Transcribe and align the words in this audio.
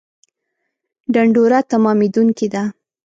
ډنډوره 1.13 1.59
تمامېدونکې 1.71 2.47
ده 2.53 2.63